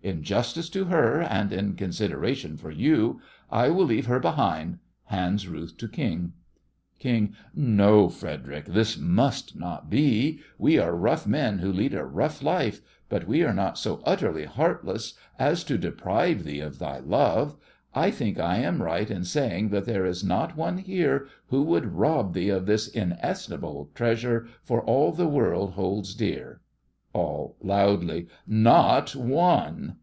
In 0.00 0.22
justice 0.22 0.68
to 0.70 0.84
her, 0.84 1.20
and 1.22 1.52
in 1.52 1.74
consideration 1.74 2.56
for 2.56 2.70
you, 2.70 3.20
I 3.50 3.68
will 3.70 3.84
leave 3.86 4.06
her 4.06 4.20
behind. 4.20 4.78
(Hands 5.06 5.48
RUTH 5.48 5.76
to 5.78 5.88
KING) 5.88 6.34
KING: 7.00 7.34
No, 7.52 8.08
Frederic, 8.08 8.66
this 8.66 8.96
must 8.96 9.56
not 9.56 9.90
be. 9.90 10.38
We 10.56 10.78
are 10.78 10.94
rough 10.94 11.26
men, 11.26 11.58
who 11.58 11.72
lead 11.72 11.94
a 11.94 12.04
rough 12.04 12.44
life, 12.44 12.80
but 13.08 13.26
we 13.26 13.42
are 13.42 13.52
not 13.52 13.76
so 13.76 14.00
utterly 14.04 14.44
heartless 14.44 15.14
as 15.36 15.64
to 15.64 15.76
deprive 15.76 16.44
thee 16.44 16.60
of 16.60 16.78
thy 16.78 17.00
love. 17.00 17.56
I 17.92 18.12
think 18.12 18.38
I 18.38 18.58
am 18.58 18.80
right 18.80 19.10
in 19.10 19.24
saying 19.24 19.70
that 19.70 19.86
there 19.86 20.06
is 20.06 20.22
not 20.22 20.56
one 20.56 20.78
here 20.78 21.26
who 21.48 21.60
would 21.64 21.86
rob 21.96 22.34
thee 22.34 22.50
of 22.50 22.66
this 22.66 22.86
inestimable 22.86 23.90
treasure 23.96 24.46
for 24.62 24.80
all 24.80 25.10
the 25.10 25.26
world 25.26 25.72
holds 25.72 26.14
dear. 26.14 26.60
ALL: 27.14 27.56
(loudly) 27.62 28.28
Not 28.46 29.16
one! 29.16 29.96